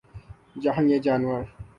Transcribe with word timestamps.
جہاں 0.61 0.83
یہ 0.83 0.97
جانور 0.99 1.41